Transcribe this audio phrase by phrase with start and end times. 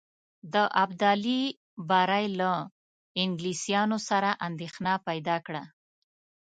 [0.53, 1.41] د ابدالي
[1.89, 2.51] بری له
[3.23, 5.63] انګلیسیانو سره اندېښنه پیدا کړه.